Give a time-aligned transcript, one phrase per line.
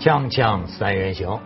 [0.00, 1.40] 锵锵三人行，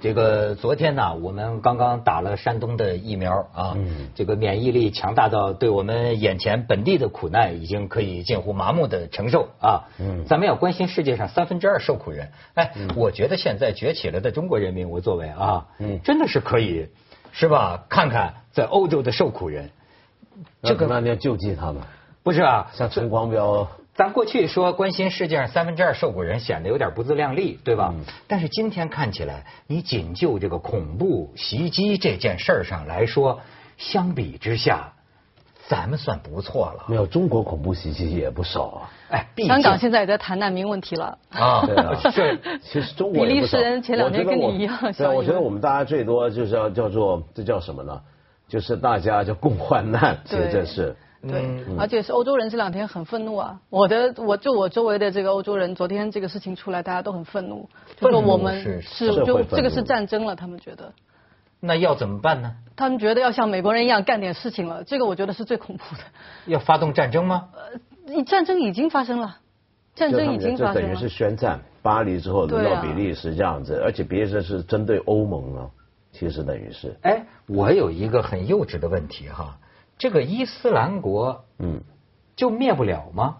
[0.00, 9.90] 这个昨天呢，我们刚刚打了山东的疫苗啊，嗯这个免疫力强大到对我们眼前本地的苦难已经可以近乎麻木的承受啊。
[9.98, 12.30] 嗯咱们要关心世界上三分之二受苦人。
[12.54, 16.86] 哎，我觉得现在崛起了的中国人民，我作为啊，嗯真的是可以，
[17.32, 17.86] 是吧？
[17.88, 19.70] 看看在欧洲的受苦人，
[20.62, 21.82] 这个那你要救济他们，
[22.22, 22.70] 不是啊？
[22.72, 23.66] 像陈光标，
[23.96, 27.94] 咱过去说关心世界上三分之二受苦人，显得有点不自量力，对吧？
[27.96, 33.40] 嗯但是今天看起来，你仅就这个恐怖袭击这件事儿上来说，
[33.78, 34.92] 相比之下，
[35.66, 36.84] 咱们算不错了。
[36.88, 38.90] 没有中国恐怖袭击也不少啊。
[39.08, 41.16] 哎，毕竟香港现在也在谈难民问题了。
[41.30, 47.98] 啊，对啊是其实中国也不少 比利时人前两天跟你一样对我觉得我们大家最多就是要叫做这叫什么呢？
[48.46, 50.94] 就是大家就共患难，其实这是。
[51.22, 53.60] 对，嗯而且是欧洲人这两天很愤怒啊！
[53.70, 60.92] 我的，我就我周围的这个欧洲人，昨天这个事情出来，大家都很愤怒，就说我们是就这个是战争了，他们觉得，
[61.60, 62.54] 那要怎么办呢？
[62.76, 66.02] 他们觉得要像美国人一样干点事情了，这个我觉得是最恐怖的。
[66.46, 67.48] 要发动战争吗？
[68.04, 69.38] 你战争已经发生了，
[69.94, 71.08] 战争已经发生了这等于是。
[71.08, 75.70] 宣战，巴黎之后轮到比利时这样子，而且比利时是针对欧盟啊，
[76.12, 79.58] 其实等于是，哎，我有一个很幼稚的问题哈，
[79.98, 81.80] 这个伊斯兰国嗯，
[82.36, 83.36] 就灭不了吗？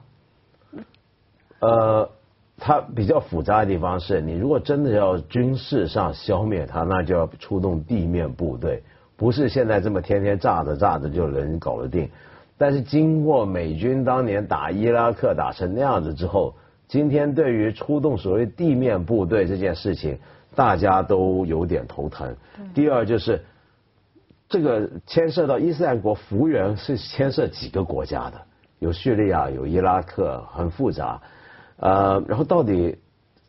[1.60, 2.08] 呃，
[2.56, 8.82] 它比较复杂的地方是，你如果真的要军事上消灭它，那就要出动地面部队，
[9.16, 12.08] 不是现在这么天天炸着炸着就能搞得定。
[12.56, 16.54] 但是经过美军当年打伊拉克打成那样子之后，
[16.88, 20.18] 今天对于出动所谓地面部队这件事情，
[20.54, 22.34] 大家都有点头疼。
[22.72, 23.44] 第二就是。
[24.48, 28.42] 这个牵涉到伊斯兰国幅员是牵涉几个国家的，
[28.78, 31.20] 有叙利亚，有伊拉克，很复杂。
[31.78, 32.98] 呃，然后到底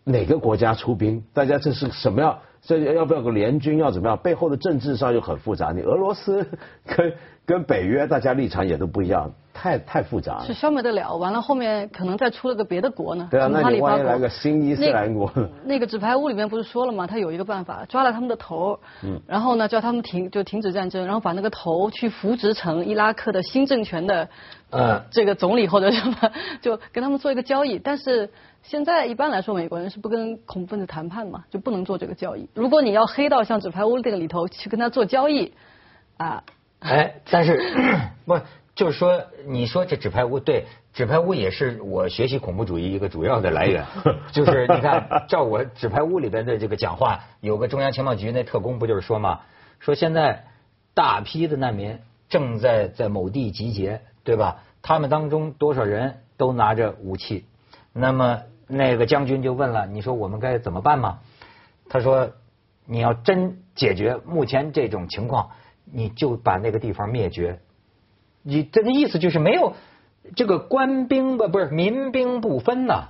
[0.04, 1.24] 哪个国家出兵？
[1.34, 2.40] 大家这是什么样？
[2.62, 3.78] 这要不要个联军？
[3.78, 4.18] 要怎么样？
[4.18, 5.72] 背后的政治上又很复杂。
[5.72, 6.48] 你俄罗斯
[6.86, 7.14] 跟
[7.46, 10.46] 跟北约，大家立场也都不一样，太太复杂了。
[10.46, 13.28] 是消灭得了，完了后面可能再出了个别的国呢？
[13.32, 15.32] 对啊，那里发国万一来个新伊斯兰国？
[15.66, 17.08] 那个纸牌屋里面不是说了吗？
[17.08, 24.30] 他有一个办法，抓了他们的头，嗯然后呢叫他们停就停止战争，然后把那个头去扶植成伊拉克的新政权的
[24.70, 26.16] 嗯这个总理或者什么，
[26.62, 27.80] 就跟他们做一个交易。
[27.80, 28.30] 但是
[28.62, 32.48] 现在一般来说，美国人是不跟恐怖分子谈判嘛，就不能做这个交易。
[32.54, 35.54] 如果你要黑到像纸牌屋这个里头去跟他做交易，
[36.18, 36.44] 啊，
[36.80, 37.60] 哎，但是
[38.26, 38.38] 不
[38.78, 43.84] 就是说，你说这纸牌屋对纸牌屋也是我学习恐怖主义一个主要的来源，
[44.32, 49.42] 就是你看，照我纸牌屋里边的这个讲话，有个中央情报局那特工不就是说嘛，
[49.80, 50.46] 说现在
[50.94, 52.00] 大批的难民
[52.30, 54.64] 正在在某地集结，对吧？
[54.84, 57.46] 他们当中多少人都拿着武器，
[57.94, 61.20] 那么那个将军就问了，你说我们该怎么办嘛？
[61.90, 62.32] 他说
[62.86, 65.50] ：“你要真解决目前这种情况，
[65.86, 67.60] 你就把那个地方灭绝。
[68.48, 69.74] 你这个意思就是没有
[70.36, 73.10] 这个官兵吧，不是民兵不分呐。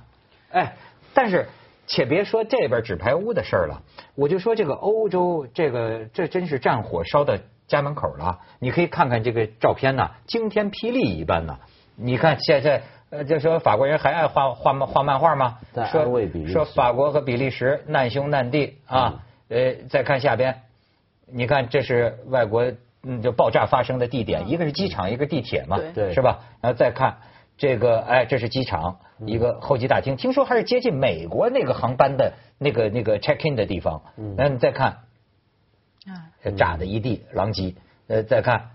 [0.50, 0.74] 哎，
[1.14, 1.48] 但是
[1.86, 3.82] 且别说这边纸牌屋的事儿了，
[4.16, 7.36] 我就说这个欧洲，这个这真是战火烧到
[7.68, 8.40] 家门口了。
[8.58, 11.58] 你可以看看这个照片呐，惊天霹雳一般呐。
[11.94, 15.56] 你看现在。”呃，就说法国人还爱画画画漫画吗？
[15.72, 16.04] 在说
[16.52, 19.24] 说法国和比利时难兄难弟啊。
[19.48, 20.60] 呃，再看下边，
[21.26, 22.70] 你看这是外国
[23.02, 25.78] 嗯，就爆炸发生的地点，一个是机场，一个地铁嘛，
[26.12, 26.40] 是吧？
[26.60, 27.18] 然后再看
[27.56, 34.02] 这个，哎，这是机场一个候机大厅，听说还是接近美国那个航班的那个那个 check in 的地方。
[34.16, 34.98] 嗯那你再看，
[36.06, 37.74] 啊，炸的一地狼藉。
[38.08, 38.70] 呃，再看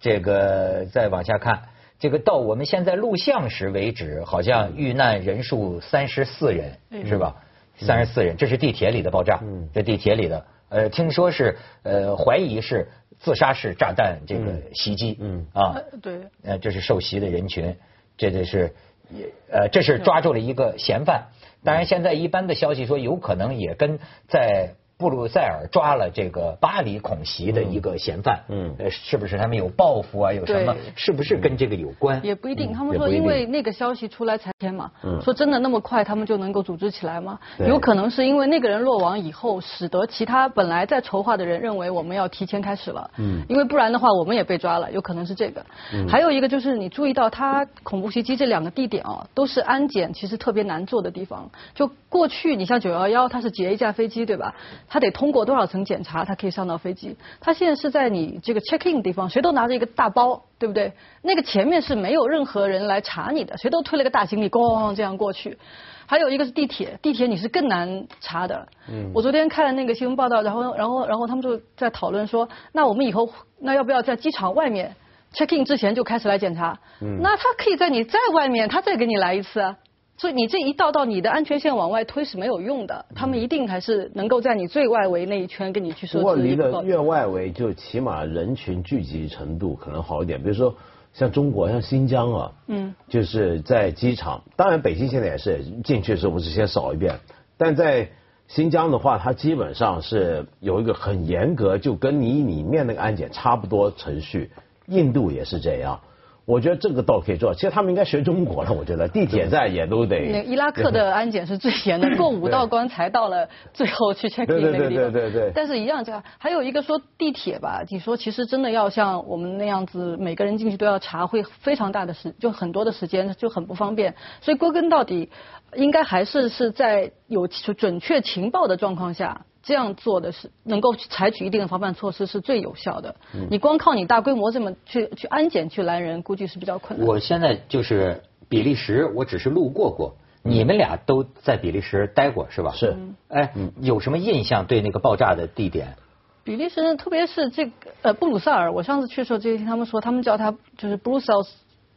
[0.00, 1.62] 这个，再往下看。
[1.98, 7.36] 这个到我们现在录像时为止，好像遇难人数三十四人，嗯是吧？
[7.80, 15.46] 三十四人，这是地铁里的爆炸，嗯这地铁里的，呃，听说是呃怀疑是自杀式炸弹这个袭击，嗯。
[15.52, 17.76] 啊，呃对，呃，这是受袭的人群，
[18.16, 18.74] 这个是
[19.10, 21.28] 也呃，这是抓住了一个嫌犯。
[21.64, 23.98] 当然，现在一般的消息说，有可能也跟
[24.28, 30.32] 在布鲁塞尔抓了这个巴黎恐袭的一个嫌犯，嗯呃，是不是他们有报复啊？
[30.32, 30.74] 有什么？
[30.96, 32.20] 是不是跟这个有关？
[32.24, 32.72] 也不一定。
[32.72, 37.38] 他们说，因为那个消息出来才天嘛，嗯说真的那么快，他们就能够组织起来吗？
[37.60, 43.08] 有可能是因为那个人落网以后，使得其他本来在筹划的人认为我们要提前开始了。
[43.18, 45.64] 嗯因为不然的话，我们也被抓了，有可能是这个。
[46.08, 51.48] 还有一个就是你注意到，他恐怖袭击这两个地点哦，都是安检其实特别难做的地方。
[51.72, 54.52] 就过去你像九幺幺，它是劫一架飞机对吧？
[54.88, 57.16] 他得通过多少层检查，他可以上到飞机。
[57.40, 60.92] 他现在是在你这个 check in 地方，谁都拿着一个大包，对不对？
[61.22, 65.58] 那个前面是没有任何人来查你的，谁都推了个大行李，咣这样过去。
[66.06, 68.66] 还有一个是地铁，地铁你是更难查的。
[68.90, 69.10] 嗯。
[69.14, 73.28] 我昨天看了那个新闻报道，然后然后然后他们就在讨论说，那我们以后
[73.60, 74.96] 那要不要在机场外面
[75.34, 76.78] check in 之前就开始来检查？
[77.02, 77.20] 嗯。
[77.20, 79.76] 那他可以在你在外面，他再给你来一次啊。
[80.18, 86.18] 所以你这一道道你的安全线往外推是没有用的，他们一定还是能够在你最外围那一圈跟你去设置。
[86.18, 90.42] 不过离得越外围，就起码人群聚集程度可能好一点。
[90.42, 90.74] 比如说
[91.12, 97.20] 像中国，像新疆啊，嗯，就是在机场，当然北京现在也是进去的时候不是先扫一遍，
[97.56, 98.10] 但在
[98.48, 104.50] 新疆的话，它基本上是有一个很严格，就跟你里面那个安检差不多程序。
[104.86, 106.00] 印度也是这样。
[106.48, 108.72] 我觉得这个倒可以做，其实他们应该学中国了。
[108.72, 110.18] 我觉得地铁站也都得。
[110.32, 115.10] 那伊拉克的安检是最严的， 过五道关才到了最后去 check in 那个地方。
[115.10, 115.52] 对对对对对。
[115.54, 124.14] 但是一样这样，还有一个说地铁吧，你说其实真的要像我们那样子，每个人进去都要查，会非常大的时，就很多的时间就很不方便。
[124.40, 125.28] 所以归根到底，
[125.76, 129.42] 应该还是是在有准确情报的状况下。
[129.68, 133.14] 这样做的是能够采取一定的防范措施是最有效的。
[133.50, 137.06] 你光靠你大规模这么去去安检去拦人，估计是比较困难。
[137.06, 140.16] 我现在就是比利时，我只是路过过。
[140.42, 142.72] 你们俩都在比利时待过是吧？
[142.72, 142.96] 是。
[143.28, 145.96] 哎，有什么印象对那个爆炸的地点？
[146.44, 151.50] 比利时，特别是这个呃布鲁塞尔，我上次去的时候就听他们说，他们叫它就是 Brussels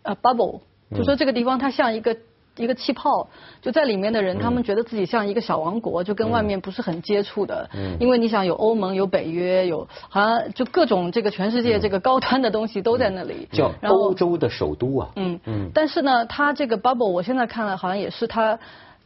[0.03, 0.59] 呃 bubble，
[0.93, 2.17] 就说这个地方它像一个。
[2.61, 3.27] 一个气泡
[3.61, 7.69] 就在里面的人，他们觉得自己像一个小王国，就跟外面不是很接触的。
[7.73, 7.97] 嗯。
[7.99, 13.47] 因为你想有欧盟，有北约，有好像就各种这个全世界这个高端的东西都在那里。
[13.51, 15.09] 叫欧洲的首都啊。
[15.15, 15.71] 嗯嗯。
[15.73, 18.59] 但是呢，它这个 bubble，我现在看了，好像也是它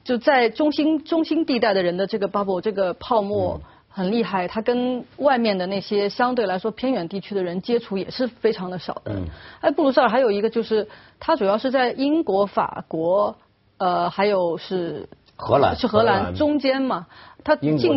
[0.04, 4.48] 就在中心中心地带的人的这个 bubble，这个泡沫很厉害。
[4.48, 9.14] 它跟外面的那些相对来说偏远地区的人接触也是非常的少的。
[9.14, 9.26] 嗯。
[9.62, 10.88] 哎，布鲁塞尔还有一个就是，
[11.20, 13.36] 它主要是在英国、法国。
[13.78, 17.08] 呃，还有是荷兰，是荷兰中间嘛？
[17.44, 17.96] 它进出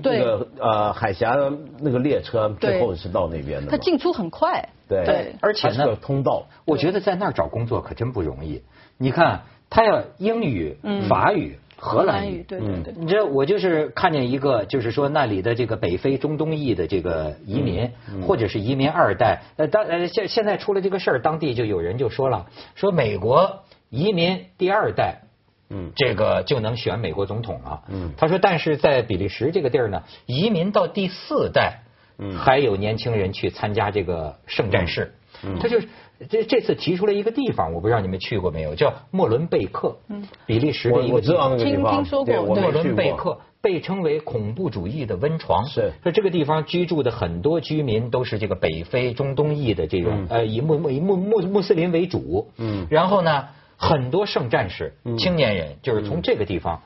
[0.00, 0.24] 对
[0.58, 1.36] 呃海峡
[1.78, 3.70] 那个列车最后是到那边的。
[3.70, 6.46] 它进出很快，对，而且呢，通道。
[6.64, 8.62] 我觉得在那儿找工作可真不容易。
[8.96, 10.76] 你看，他要英语、
[11.08, 12.94] 法语、荷兰语，对对对。
[12.96, 17.92] 你知道，我就是看见一个，就是说那里的这个北非中东裔的这个移民，
[18.26, 19.42] 或者是移民二代。
[19.58, 23.60] 呃，当呃现现在出了这个事儿，当地就有人就说了，说美国。
[23.90, 25.22] 移民第二代，
[25.70, 27.82] 嗯，这个就能选美国总统了。
[27.88, 31.82] 嗯，他说，但是在比利时这个地儿呢，移民到第四代，
[32.18, 35.14] 嗯，还有年轻人去参加这个圣战士。
[35.44, 35.88] 嗯，他就是
[36.28, 39.96] 这这次提出了一个地方，我不知道你们去过没有，叫莫伦贝克。
[40.08, 41.56] 嗯，比利时的一个地方。
[41.56, 45.66] 听听说过，莫伦贝克被称为恐怖主义的温床。
[45.68, 52.50] 是，说这个地方居住的很多居民都是这个北非中东裔的这种，呃，以穆穆以穆穆穆斯林为主。
[52.56, 53.48] 嗯，然后呢？
[53.80, 56.82] 很多圣战士、青年人就是从这个地方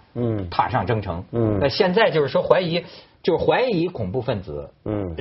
[0.50, 1.24] 踏上征程。
[1.58, 2.84] 那现在就是说怀疑，
[3.22, 4.68] 就是怀疑恐怖分子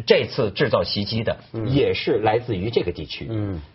[0.05, 3.29] 这次制造袭击的也是来自于这个地区。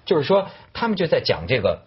[0.05, 1.85] 就是说他们就在讲这个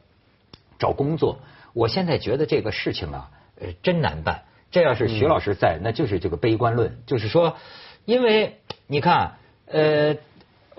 [0.79, 1.37] 找工作。
[1.73, 3.29] 我现在觉得这个事情啊，
[3.61, 4.45] 呃，真难办。
[4.71, 7.55] 这要是徐老师在，那就是这个悲观论，就是说，
[8.05, 8.57] 因为
[8.87, 10.15] 你看，呃，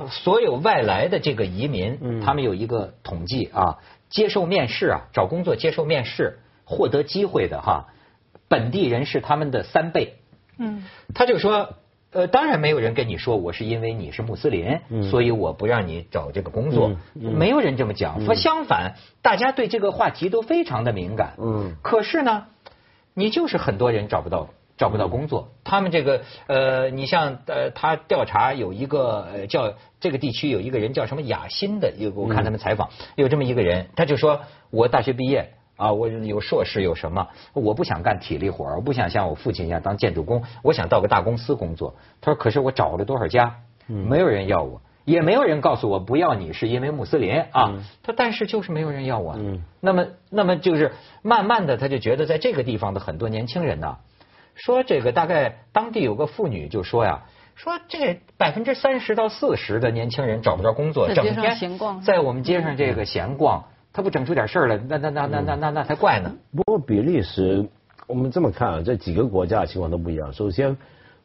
[0.08, 3.78] 所有外来的这个移民，他们有一个统计啊。
[4.10, 7.86] 接受面试啊，找工作接受面试获得机会的哈，
[8.48, 10.16] 本地人是他们的三倍。
[10.58, 11.76] 嗯，他就说，
[12.12, 14.80] 呃，当然没有人跟你说我是因为你是穆斯林，
[15.10, 18.24] 所以我不让你找这个工作，没有人这么讲。
[18.24, 21.34] 说相反，大家对这个话题都非常的敏感。
[21.38, 22.46] 嗯，可是呢，
[23.14, 24.50] 你就是很多人找不到。
[24.80, 41.94] 找不到工作，他们这个呃，你像呃，他调查有一个叫这个地区有一个人叫什么雅欣的，有我看他们采访有这么一个人，他就说我大学毕业啊，我有硕士有什么，我不想干体力活我不想像我父亲一样当建筑工，我想到个大公司工作。
[42.22, 43.56] 他说可是我找了多少家，
[43.86, 47.74] 没有人要我，也没有人告诉我不要你是因为穆斯林啊。
[48.02, 49.36] 他但是就是没有人要我。
[49.78, 53.98] 那么那么就是慢慢的他就觉得在这个地方的很多年轻人呢。
[54.60, 57.22] 说这个大概当地有个妇女就说呀，
[57.54, 66.36] 说这百分之三十到四十的年轻人找不着工作，整天在我们街上这个闲逛，他不整出点事儿来，那那那那那那那才怪呢。
[66.54, 67.66] 不过比利时，
[68.06, 70.32] 我们这么看啊，这几个国家情况都不一样。
[70.34, 70.76] 首先，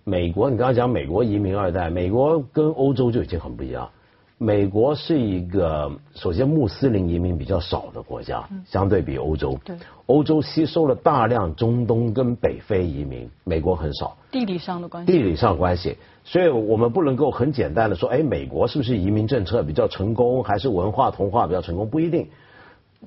[0.05, 3.89] 美国，你刚刚讲美国移民二代，美国跟欧洲就已经很不一样。
[4.37, 9.57] 美国是一个首先穆斯林移民比较少的国家，相对比欧洲。
[9.63, 9.77] 对。
[10.07, 14.17] 欧洲吸收了大量中东跟北非移民，美国很少。
[14.31, 15.11] 地理上的关系。
[15.11, 21.89] 地理上关系，所以我们不能够很简单的说，哎，美国是不是移民政策比较成功，还是文化同化比较成功？
[21.89, 22.27] 不一定。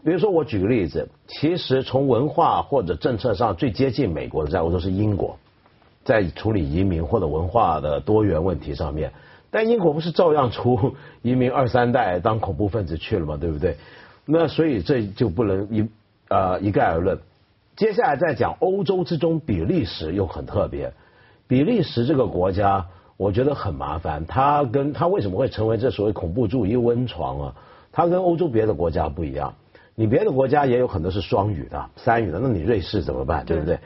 [0.02, 5.38] 比如说，我举个例子，其实从文化或者政策上最接近美国的，在欧洲是英国，
[6.04, 9.12] 在处理移民或者文化的多元问题上面。
[9.50, 13.36] 但英国不是照样出移民二三代当恐怖分子去了吗？
[13.36, 13.76] 对不对？
[14.26, 15.88] 那所以这就不能一
[16.28, 17.18] 呃一概而论。
[17.76, 20.92] 接下来再讲欧洲之中，比利时又很特别。
[21.46, 22.86] 比利时这个国家，
[23.16, 24.26] 我觉得很麻烦。
[24.26, 27.54] 它跟它为什么会成为这所谓恐怖主义温床啊？
[27.90, 29.54] 它跟欧洲别的国家不一样。
[29.94, 33.46] 你别的国家也有很多是双语的、三语的，那你瑞士怎么办？
[33.46, 33.78] 对不对？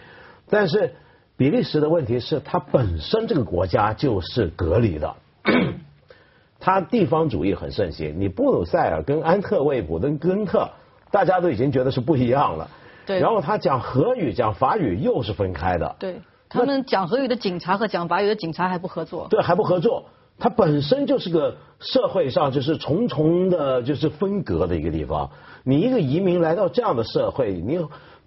[0.51, 0.95] 但是
[1.37, 5.15] 比利时的问题是，它本身这个国家就是隔离的。
[6.61, 10.71] 他地方主义很盛行，你布鲁塞尔跟安特卫普跟根特，
[11.11, 12.71] 大家都已经觉得是不一样了。
[13.05, 13.19] 对。
[13.21, 15.97] 然后他讲荷语、讲法语又是分开的。
[15.99, 16.21] 对。
[16.49, 19.27] 他们讲荷语的警察和讲法语的警察还不合作。
[19.31, 20.05] 对，还不合作。
[20.39, 25.31] 它本身就是个社会上就是重重的，就是分隔的一个地方。
[25.65, 27.79] 你一个移民来到这样的社会，你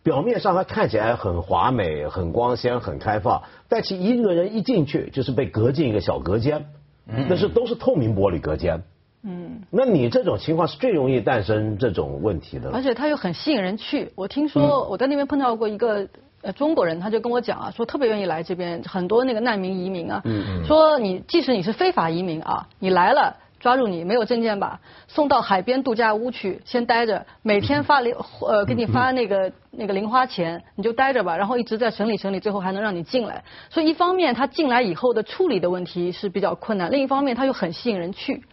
[0.02, 6.66] 表面上他看起来很华美、很光鲜、很开放，但其一个人一进去就是被隔进一个小隔间。
[7.06, 8.82] 那是都是透明玻璃隔间，
[9.24, 12.72] 嗯，那你这种情况是最容易诞生这种问题的。
[12.72, 16.08] 而且他又很吸引人去，我听说我在那边碰到过一个
[16.42, 20.24] 呃中国人，他就跟我讲啊，说特别愿意来这边，很多那个难民移民啊，
[20.66, 23.36] 说你即使你是非法移民啊，你来了。
[23.66, 24.80] 抓住你没有证件吧？
[25.08, 28.16] 送到海边度假屋去，先待着，每天发零
[28.48, 31.36] 呃给你发那个那个零花钱，你就待着吧。
[31.36, 33.44] 然后一直在审理审理，最后还能让你进来。
[33.72, 38.44] 所以一方面他进来以后的处理的问题是比较困难，另一方面他又很吸引人去。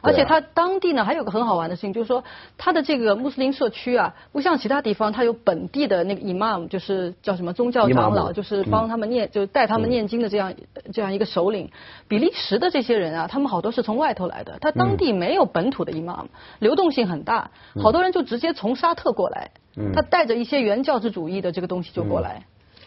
[0.00, 2.24] 而且他当地呢还有个很好玩的事情，就是说
[2.56, 10.54] 他的这个穆斯林社区啊，不像其他地方，它有本地的那个 imam，就是叫什么宗教长老，就是帮他们念，就带他们念经的这样
[10.92, 11.70] 这样一个首领。
[12.06, 16.26] 比利时的这些人啊，他们好多是从外头来的，他当地没有本土的 imam，
[16.58, 17.50] 流动性很大，
[17.82, 19.50] 好多人就直接从沙特过来，
[19.94, 22.44] 他带着一些原教旨主义的这个东西就过来。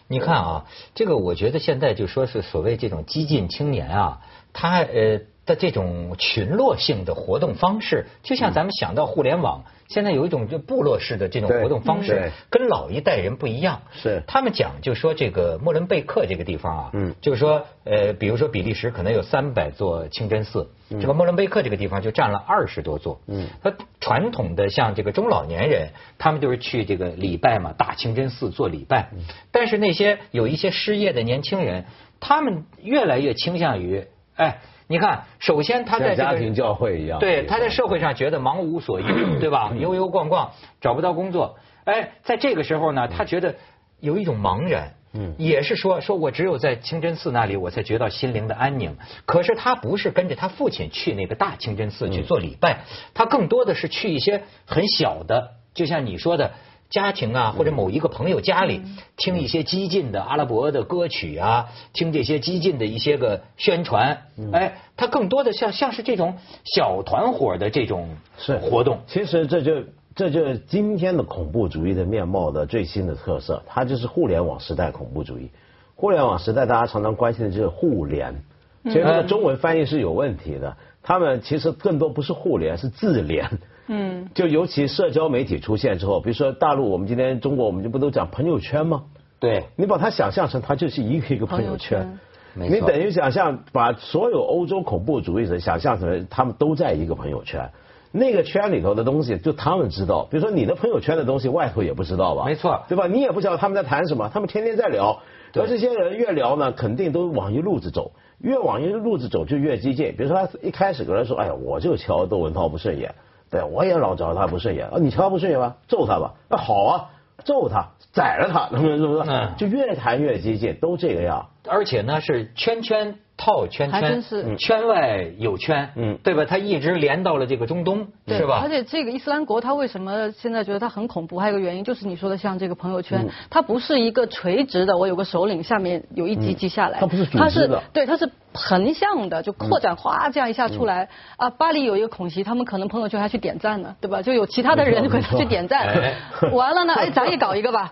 [0.08, 0.66] 你看啊，
[0.96, 4.22] 这个我觉得现在就说是所谓这种激进青年啊，
[4.54, 5.22] 他呃。
[5.46, 13.82] 的这种群落性的活动方式，就像咱们想到互联网，现在有一种就部落式的这种活动方式，跟老一代人不一样。
[13.92, 23.20] 是他们讲，就说这个莫伦贝克这个地方啊，嗯，就是说，呃，比如说比利时可能有三百座清真寺，这个莫伦贝克这个地方就占了二十多座。
[23.26, 29.10] 嗯，他传统的像这个中老年人，他们就是去这个礼拜嘛，大清真寺做礼拜。
[29.52, 31.86] 但是那些有一些失业的年轻人，
[32.20, 34.06] 他们越来越倾向于，
[34.36, 34.60] 哎。
[34.92, 39.06] 你看，首先他在家庭教会一样，对，他在社会上觉得忙无所依，
[39.40, 39.72] 对吧？
[39.80, 41.56] 悠悠逛逛，找不到工作。
[41.86, 43.56] 哎，在这个时候呢，他觉得
[44.02, 48.98] 有一种茫然，嗯，也是说，说我只有在清真寺那里，我才觉得心灵的安宁。
[49.26, 52.80] 可是他不是跟着他父亲去那个大清真寺去做礼拜，
[53.14, 56.52] 他更多的是去一些很小的，就像你说的。
[56.92, 58.82] 家庭啊，或者某一个朋友家里
[59.16, 69.00] 听一些激进的阿拉伯的歌曲啊，听这些激进的一些个宣传，哎，它更多的像像是这种小团伙的这种是活动。
[69.08, 75.50] 其实这就这就是今天的恐怖主义的面貌的最新的特色，它就是互联网时代恐怖主义。
[75.96, 78.44] 互联网时代大家常常关心的就是互联，
[78.84, 83.50] 其实这个中文翻译是有问题的，他们其实更多不是互联，是自联。
[83.88, 89.04] 嗯，就尤其社交媒体出现之后，比如说大陆，我们今天中国，我们就不都讲朋友圈吗？
[89.40, 92.20] 对，你把它想象成它就是一个一个朋友圈，
[92.54, 97.72] 你等于想象把所有欧洲恐怖主义者想象成他们都在一个朋友圈，
[98.12, 102.46] 那个圈里头的东西就他们知道，比如说你的朋友圈的东西外头也不知道吧？
[102.46, 103.08] 没错，对吧？
[103.08, 105.22] 你也不知道他们在谈什么，他们天天在聊，
[105.56, 110.14] 而这些人越聊呢，肯定都往一路子走，越往一路子走就越激进。
[110.16, 113.16] 比如说他一开始跟人说，哎呀，我就瞧窦文涛不顺眼。
[113.52, 114.98] 对，我也老瞧他不顺眼啊！
[114.98, 115.76] 你瞧不顺眼吗？
[115.88, 116.34] 揍他吧！
[116.50, 117.10] 那好啊，
[117.44, 118.98] 揍他，宰了他，能不能？
[118.98, 119.30] 是不是？
[119.30, 121.50] 嗯，就越谈越激进，都这个样。
[121.68, 123.20] 而且呢，是圈圈。
[123.42, 126.46] 套圈圈，圈外有圈，嗯，对吧？
[126.46, 128.60] 他一直连到了这个中东，是吧？
[128.62, 131.40] 而且这个伊斯兰国，他为什么现在觉得他很恐怖？
[131.40, 141.10] 还有一个原因就是你说的，像这个朋友圈，它不是一个垂直的，我有个首领，下面有一级级下来，它不是组织的，对，它是横向的就扩展，哗这样一下出来。
[141.38, 141.50] 啊！
[141.50, 144.22] 巴黎有一个恐袭，他们可能朋友圈还去点赞呢，对吧？
[144.22, 146.14] 就有其他的人给他去点赞，
[146.52, 147.92] 完了呢，哎， 咱也搞一个吧，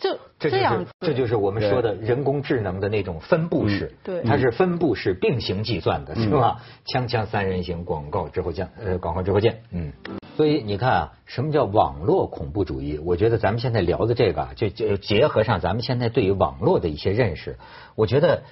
[0.00, 0.90] 就这样子。
[1.00, 6.62] 这就是我们说的人工智能的那种分布式，对，它是分布式并行计算的，是吧？
[6.86, 9.92] 锵锵三人行，广告之后见，呃，广告之后见，嗯。
[10.36, 12.98] 所以你看啊，什么叫网络恐怖主义？
[12.98, 17.58] 我觉得咱们现在聊的这个，就就结合上咱们现在对于网络的一些认识，
[17.96, 18.42] 我觉得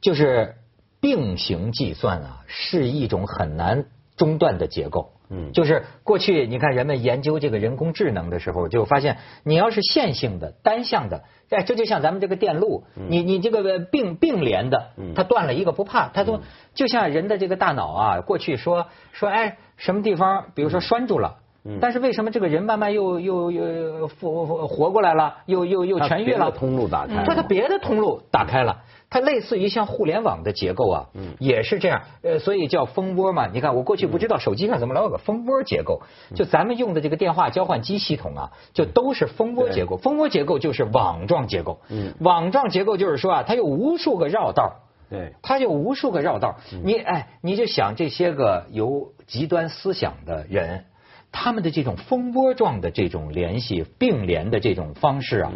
[0.00, 0.56] 就是。
[1.00, 3.84] 并行计算啊，是一种很难
[4.16, 5.10] 中断的结构。
[5.30, 16.42] 嗯，就是过去你看人们研究这个人工智能的时候，就发现你要是线性的、单向的，哎，这就像咱们这个电路，你你这个并并联的，它断了一个不怕，它都
[16.74, 18.20] 就像人的这个大脑啊。
[18.20, 21.38] 过去说说哎，什么地方，比如说拴住了，
[21.80, 26.50] 但是为什么这个人慢慢又又又活活过来了，又又又痊愈了？
[26.50, 28.82] 通路打开，说它别的通路打开了。
[29.10, 31.06] 它类似于像互联网的结构啊，
[31.38, 33.46] 也是这样，呃，所以叫蜂窝嘛。
[33.46, 36.02] 你看，我过去不知道手机上怎么老有个蜂窝结构，
[36.34, 39.96] 就咱们用的这个电话交换机系统啊，就都是蜂窝结构。
[39.96, 44.72] 蜂窝结构就是网状结构，嗯网状结构就是说啊，它有无数个绕道，
[45.08, 46.56] 对，它有无数个绕道。
[46.82, 50.86] 你哎，你就想这些个有极端思想的人，
[51.36, 55.52] 他们的这种蜂窝状的这种联系并联的这种方式啊，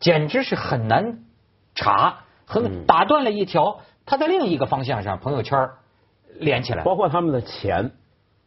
[0.00, 1.20] 简直是很难
[1.76, 2.18] 查。
[2.44, 5.70] 很打断了一条，他在另一个方向上朋友圈
[6.38, 7.92] 连起来，包括他们的钱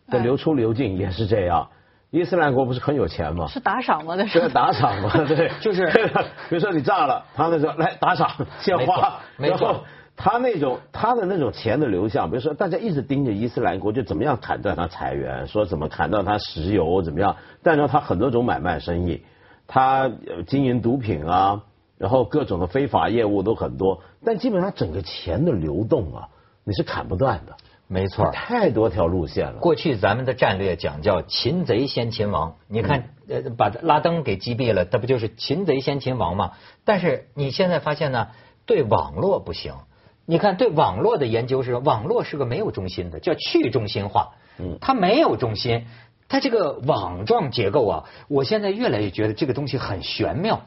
[0.10, 1.70] 的流出流进也是这样。
[2.12, 3.48] 伊斯兰国不是很有钱吗？
[3.48, 4.13] 是打赏吗？
[4.15, 5.10] 那是打赏吗？
[5.25, 5.88] 对，就是
[6.50, 8.29] 比如说你炸了，他们说来打赏
[8.60, 9.84] 鲜花，然后
[10.16, 17.36] 他那种他的那种钱的流向，比如说大家一直盯着伊斯兰国，就怎么样砍断他财源，说怎么砍断他石油，怎么样？
[17.64, 19.24] 但是他很多种买卖生意，
[19.68, 20.12] 他
[20.48, 21.64] 经营毒品啊。
[21.98, 26.28] 然后各种的非法业务都很多，但基本上整个钱的流动啊，
[26.66, 27.56] 你是砍不断的。
[27.88, 29.60] 没错，太多条路线了。
[29.60, 36.52] 过去咱们的战略讲叫擒贼先擒王，你看呃把拉登给击毙了，那不就是擒贼先擒王吗？
[36.84, 38.28] 但是你现在发现呢，
[38.66, 39.76] 对网络不行。
[40.25, 44.34] 你看对网络的研究是，网络是个没有中心的，叫去中心化。
[44.58, 45.86] 嗯，它没有中心，
[46.27, 50.63] 它这个网状结构啊，我现在越来越觉得这个东西很玄妙。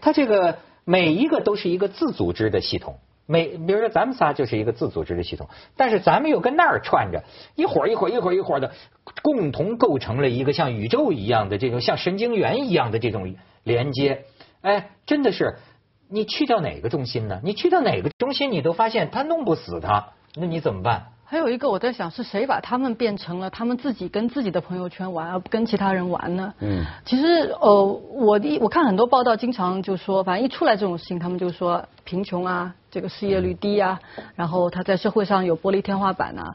[0.00, 7.24] 它这个每一个都是一个自组织的系统，每比如说咱们仨就是一个自组织的系统，但是咱们又跟那儿串着，
[7.56, 8.72] 一会儿一会儿一会儿一会儿的，
[9.22, 13.34] 共同构成了一个像宇宙一样的这种像神经元一样的这种
[13.64, 14.24] 连接。
[14.60, 15.56] 哎，真的是，
[16.14, 17.40] 你去掉哪个中心呢？
[17.42, 21.06] 你去掉哪个中心，你都发现他弄不死他，那你怎么办？
[21.24, 26.54] 还有一个我在想，是谁把他们变成了他们自己跟自己的朋友圈玩，而不跟其他人玩呢？
[26.60, 33.98] 嗯，其实呃，我一我看很多报道，经常就说，反正一出来这种事情，他们就说贫穷啊，这个失业率低啊，
[34.36, 36.54] 然后他在社会上有玻璃天花板啊，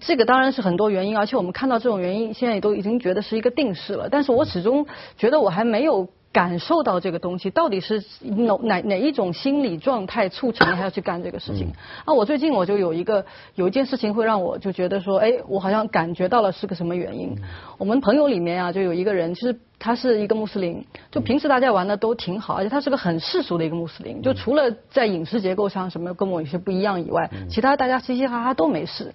[0.00, 4.08] 这个当然是很多原因，而且我们看到这种原因，现在也都已经觉得是一个定式了。
[4.10, 6.08] 但是我始终觉得我还没有。
[6.32, 11.72] 感受到这个东西到底是哪哪哪一种心理状态促成他要去干这个事情？
[12.04, 17.34] 啊，我最近我就有一个有一件事情会让我就觉得说，哎，我好像感觉到了是个什么原因？
[17.78, 29.14] 我们朋友里面啊，就有一个人，其实他是一个穆斯林，就平时大家玩的都挺好，而且他是个很世俗的一个穆斯林，就除了在饮食结构上什么跟我有些不一样以外，其他大家嘻嘻哈哈都没事。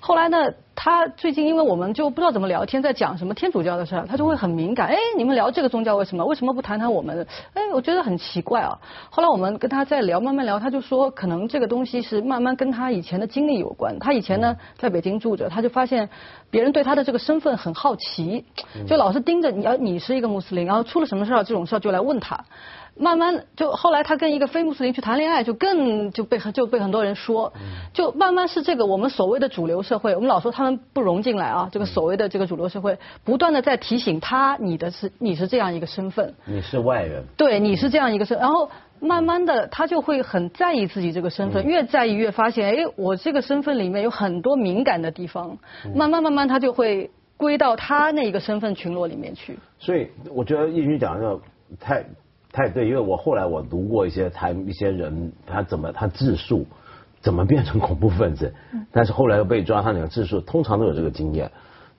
[0.00, 4.88] 后来呢，他最近因为我们就不知道怎么聊天，在讲什么天主教的事儿，他就会很敏感。
[4.88, 6.24] 哎，你们聊这个宗教为什么？
[6.24, 7.26] 为什么不谈谈我们？
[7.54, 8.78] 哎，我觉得很奇怪啊。
[9.10, 13.98] 后来我们跟他在聊，慢慢聊，他就说，可能这个东西是慢慢跟他以前的经历有关。
[13.98, 16.08] 他以前呢在北京住着，他就发现
[16.50, 18.44] 别人对他的这个身份很好奇，
[18.86, 22.44] 就老是盯着你要你是一个穆斯林，然后出了什么事儿这种事儿就来问他。
[22.94, 27.52] 慢慢就后来他跟一个非穆斯林去谈恋爱，就更就被就被很多人说，
[27.94, 45.58] 就慢慢是这个我们所谓的主流社会，我们老说他们不融进来啊，这个所谓的这个主流社会不断的在提醒他，你的是你是这样一个身份，你是外人，对，你是这样一个身，然后慢慢的他就会很在意自己这个身份，越在意越发现，哎，我这个身份里面有很多敏感的地方，
[45.94, 49.58] 慢慢慢慢他就会归到他那个身份群落里面去。
[49.78, 51.38] 所以我觉得叶军讲的
[51.80, 52.04] 太。
[52.52, 56.66] 太对，因为我后来我读过一些谈一些人他怎么他自述
[57.22, 58.52] 怎么变成恐怖分子，
[58.92, 61.50] 但是后来又被抓，他那个自述通常都有这个经验，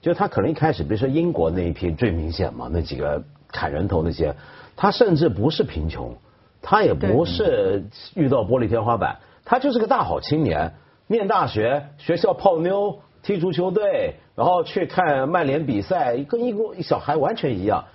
[0.02, 4.36] 就他可能一开始，比如说英国那一批最明显嘛，那几个砍人头那些，
[4.76, 6.16] 他甚至不是贫穷，
[6.62, 10.74] 他也不是遇到玻璃天花板，他就是个大好青年，
[11.08, 17.86] 念大学，学校泡妞，踢足球队，然后去看曼联比赛，跟一个小孩完全一样。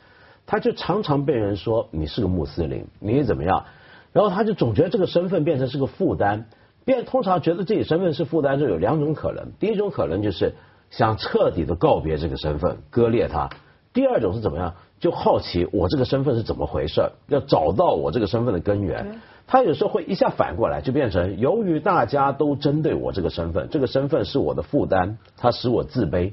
[0.48, 3.66] 他就常常被人说你是个穆斯林，你怎么样？
[4.14, 6.46] 然后他就总觉得这个身份变成是个负担，
[6.86, 9.52] 变通常觉得自己身份是负担，就有两种可能。
[9.60, 10.54] 第一种可能就是
[10.88, 13.50] 想彻底的告别这个身份，割裂它；
[13.92, 14.74] 第二种是怎么样？
[14.98, 19.20] 就好奇我这个身份是怎么回事，要找到我这个身份的根源。
[19.46, 26.32] 他有时候会一下反过来，就变成由于大家都针对我这个身份，这个身份是我的负担，它使我自卑。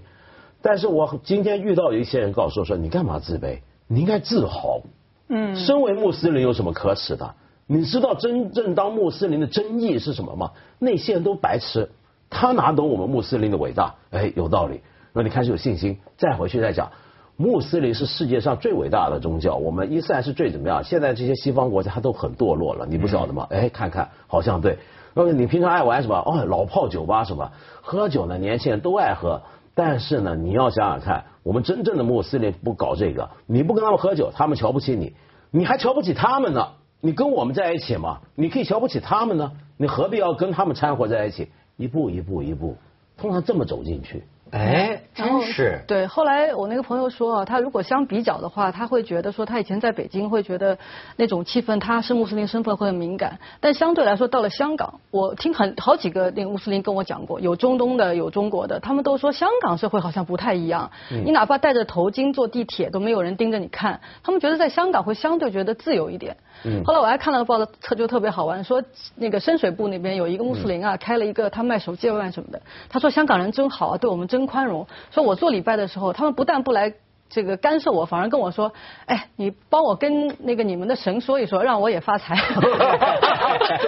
[0.61, 3.59] 但是我今天遇到有一些人告诉我说：“你干嘛自卑？
[3.87, 4.81] 你应该自豪。
[5.27, 7.33] 嗯，身为穆斯林有什么可耻的？
[7.67, 10.51] 你知道真正当穆斯林的真意是什么吗？
[10.77, 11.89] 那些人都白痴，
[12.29, 13.95] 他哪懂我们穆斯林的伟大？
[14.11, 14.81] 哎，有道理。
[15.13, 16.91] 那你开始有信心，再回去再讲。”
[17.37, 20.83] 穆斯林是世界上最伟大的宗教，我们伊斯兰是最怎么样？
[20.85, 23.47] 现在这些西方国家它都很堕落了，你不晓得吗？
[23.49, 24.77] 哎，看看，好像对。
[25.13, 26.15] 那么你平常爱玩什么？
[26.15, 27.51] 哦，老泡酒吧什么？
[27.81, 28.37] 喝酒呢？
[28.37, 29.41] 年轻人都爱喝。
[29.75, 35.13] 但是呢，你要想想看，我们真正的穆斯林不搞这个，你不跟他们喝酒，他们瞧不起你，
[35.51, 36.69] 你还瞧不起他们呢？
[37.01, 38.21] 你跟我们在一起嘛？
[38.35, 39.51] 你可以瞧不起他们呢？
[39.77, 41.51] 你何必要跟他们掺和在一起？
[41.75, 42.77] 一步一步一步，
[43.17, 44.23] 通常这么走进去。
[44.57, 46.07] 哎，真是对。
[46.07, 50.77] 后来我那个朋友说啊，他如果相比较的话，他会觉得说他以前在北京会觉得
[51.17, 53.39] 那种气氛，他是穆斯林身份会很敏感。
[53.59, 60.89] 但相对来说，到了香港，我听很好几个那个穆斯林跟我讲过，有中东的，有中国的，他们都说香港社会好像不太一样。
[61.09, 63.99] 你哪怕戴着头巾坐地铁，都没有人盯着你看。
[64.23, 66.37] 他们觉得在香港会相对觉得自由一点。
[66.83, 68.83] 后来我还看了个报道，特就特别好玩，说
[69.15, 72.61] 那个深水埗那边有一个穆斯林啊，开了一个他卖手机腕什么的。
[72.89, 74.87] 他说香港人真好啊，对我们真宽容。
[75.11, 76.93] 说我做礼拜的时候，他们不但不来
[77.29, 78.71] 这个干涉我，反而跟我说，
[79.05, 82.35] 哎，你帮我跟那个你们的神说一说，让我也发财。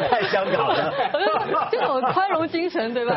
[0.10, 0.94] 太香港了，
[1.72, 3.16] 这种宽容精神对吧？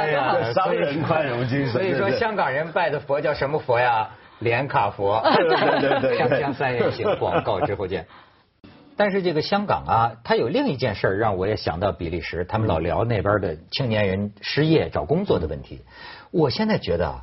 [0.53, 1.73] 商人宽容精神。
[1.73, 4.09] 所以说香港人拜的佛叫什么佛呀？
[4.41, 5.21] 连卡佛。
[5.23, 5.49] 对
[5.81, 6.19] 对对。
[6.19, 8.07] 锵锵三人行，广告之后见。
[9.01, 15.81] 但是这个香港啊，它有另一件事让我也想到比利时，他们老聊那边的青年人失业找工作的问题。
[16.31, 17.21] 我现在觉得啊，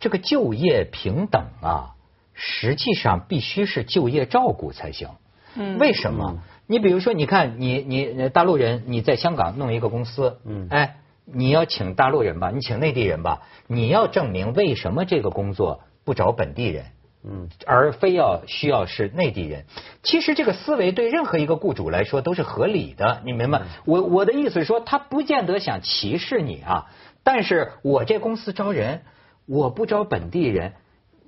[0.00, 1.90] 这个就业平等啊，
[2.32, 5.10] 实际上必须是就业照顾才行。
[5.56, 5.76] 嗯。
[5.78, 6.38] 为什么？
[6.66, 16.86] 你比如说，你看你你大陆人，你在香港弄一个公司，嗯，哎，你要请大陆人吧，你请内地人吧，你要证明为什么这个工作不找本地人。
[17.26, 19.64] 嗯，而非要需要是内地人，
[20.02, 23.62] 其实这个思维对任何一个雇主来说都是合理的，你明白？
[23.86, 26.86] 我我的意思是说，他不见得想歧视你啊，
[27.22, 29.02] 但是我这公司招人，
[29.46, 30.74] 我不招本地人，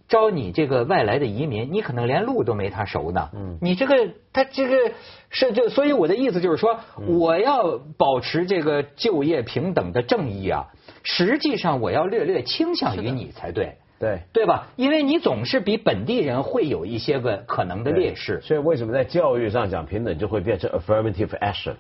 [0.07, 3.31] 招你这个外来的移民，你可能连路都没他熟呢。
[3.33, 4.93] 嗯，你这个他这个
[5.31, 10.67] 是就，所以我的意思就是说，我要保持这个就业平等的正义啊，
[11.03, 13.79] 实际上我要略略倾向于你才对。
[13.99, 14.69] 对对吧？
[14.77, 21.75] 因为你总是比本地人会有一些个可能的劣势，所以为什么在教育上讲平等就会变成 affirmative action，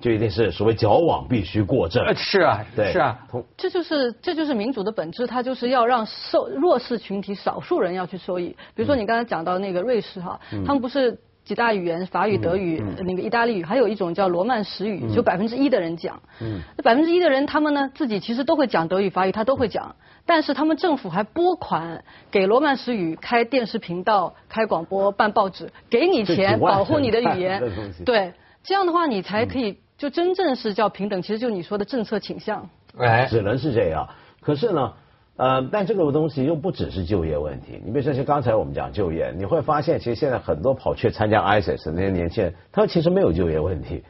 [0.00, 2.04] 就一定是所谓矫枉必须过正。
[2.16, 3.18] 是啊，对，是啊，
[3.56, 8.48] 这就是这就是民主的本质，它就是要让受弱势群体少数人要去受益。
[8.74, 11.18] 比如说你刚才讲到那个瑞士哈，他们不是。
[11.50, 16.22] 几大语言，法语、德语、那个意大利语，还有一种叫罗曼史语，就百分之一的人讲。
[16.40, 19.96] 嗯那百分之一的人，他们呢自己其实都会讲德语、法语，他都会讲。
[20.24, 27.60] 但是他们政府还拨款给罗曼史语开电视频道、开广播、办报纸，给你钱保护你的语言。
[28.06, 28.32] 对，
[28.62, 32.70] 这样的话你才可以就真正是叫平等，其实就你说的政策倾向。
[32.96, 34.08] 哎，只能是这样。
[34.40, 34.92] 可是呢？
[35.40, 37.80] 呃，但这个东西又不只是就业问题。
[37.82, 44.04] 你比如说像刚才我们讲就业，你会发现，其实现在很多跑去参加 ISIS 那些年轻人，他其实没有就业问题，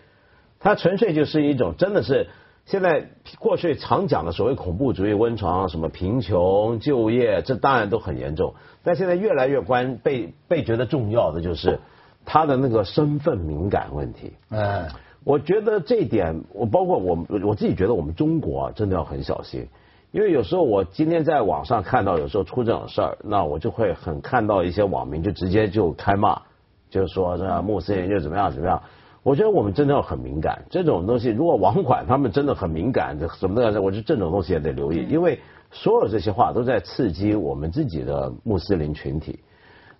[0.58, 2.26] 他纯粹就是一种真的是
[2.66, 8.54] 现在过去常讲的所谓恐怖主义温床，什么贫穷、就业，这当然都很严重。
[8.82, 11.78] 但现在越来越关被被觉得重要的就是
[12.24, 14.32] 他的那个身份敏感问题。
[14.50, 14.88] 嗯，
[15.22, 19.68] 我觉得这一点，我包括我我自己觉得我们中国啊，真的要很小心。
[20.12, 26.42] 因为有时候我今天在网上看到有时候出这种事儿，那我就会很看到一些网民就直接就开骂，
[26.90, 28.82] 就是说这穆斯林就怎么样怎么样。
[29.22, 35.38] 我觉得我们真的要很敏感，这种东西如果网管他们真的很敏感，什么的，我觉得这种东西也得留意，因为
[35.70, 39.38] 所有这些话都在刺激我们自己的穆斯林群体。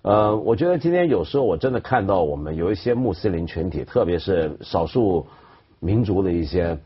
[0.02, 5.24] 呃，我觉得今天有时候我真的看到我们有一些穆斯林群体，特别是少数
[5.78, 6.76] 民族的一些。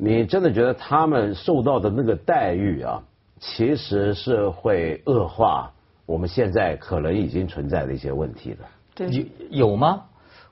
[0.00, 3.02] 你真的觉得他们受到的那个待遇啊，
[3.40, 5.72] 其实是会恶化
[6.06, 8.58] 我们现在可能已经存在的一些问题的？
[8.94, 9.10] 对，
[9.50, 10.04] 有有吗？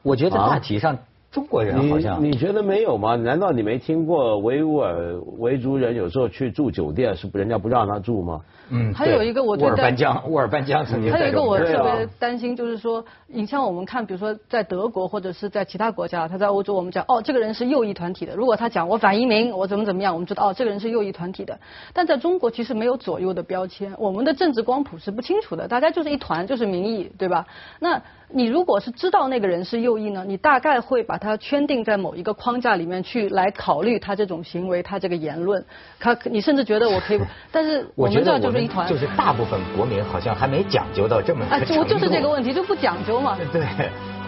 [0.02, 0.98] 我觉得大体上
[1.36, 3.14] 中国人好像你你觉得没有吗？
[3.14, 8.40] 难道你没听过维吾尔维族人有时候去住酒店是不人家不让他住吗？
[8.70, 18.34] 嗯，还有一个我觉得班江， 沃尔班江曾经还有一个我特别担心，就是说，你像我们看，比如说在德国或者是在其他国家，他在欧洲，我们讲哦，这个人是右翼团体的。
[18.34, 21.58] 如果他讲我反移民，我怎么怎么样，我们知道哦，这个人是右翼团体的。
[21.92, 27.46] 但在中国其实没有左右的标签，我们的政治光谱是不清楚的，大家就是一团，就是民意，对吧？
[27.78, 35.64] 那你如果是知道那个人是右翼呢，你大概会把他圈定在某一个框架里面去来考虑他这种行为，他这个言论，
[35.98, 43.38] 他你甚至觉得我可以， 但是我们这就是一团，就是大部分国民好像还没讲究到这么啊，个就就是这个问题，就不讲究嘛。
[43.50, 43.62] 对，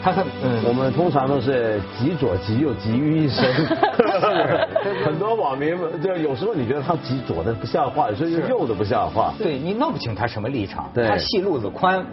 [0.02, 3.44] 他很嗯，我们通常都是极左极右集于一身，
[5.04, 9.34] 很多网民就有时候你觉得他极左的不像话，有时候是右的不像话。
[9.37, 11.06] 对你弄不清他什么立场，对。
[11.06, 12.04] 他戏路子宽，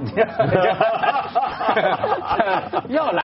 [2.89, 3.21] 要来